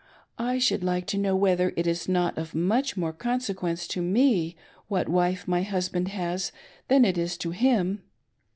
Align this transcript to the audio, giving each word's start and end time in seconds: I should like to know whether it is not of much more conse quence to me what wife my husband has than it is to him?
I 0.39 0.57
should 0.57 0.83
like 0.83 1.05
to 1.13 1.17
know 1.19 1.35
whether 1.35 1.73
it 1.77 1.85
is 1.85 2.09
not 2.09 2.35
of 2.35 2.55
much 2.55 2.97
more 2.97 3.13
conse 3.13 3.53
quence 3.53 3.87
to 3.89 4.01
me 4.01 4.55
what 4.87 5.07
wife 5.07 5.47
my 5.47 5.61
husband 5.61 6.07
has 6.07 6.51
than 6.87 7.05
it 7.05 7.19
is 7.19 7.37
to 7.37 7.51
him? 7.51 8.01